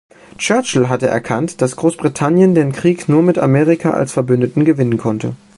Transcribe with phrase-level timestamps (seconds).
[0.39, 5.35] Churchill hatte erkannt, dass Großbritannien den Krieg nur mit Amerika als Verbündeten gewinnen konnte.